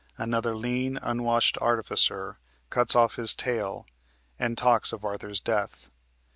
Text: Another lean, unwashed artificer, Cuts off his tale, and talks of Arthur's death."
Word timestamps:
Another 0.17 0.55
lean, 0.57 0.97
unwashed 1.03 1.59
artificer, 1.61 2.39
Cuts 2.71 2.95
off 2.95 3.17
his 3.17 3.35
tale, 3.35 3.85
and 4.39 4.57
talks 4.57 4.91
of 4.93 5.05
Arthur's 5.05 5.39
death." 5.39 5.91